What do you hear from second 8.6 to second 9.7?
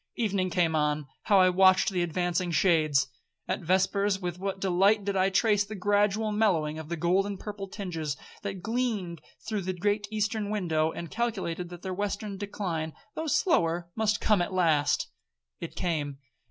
gleamed through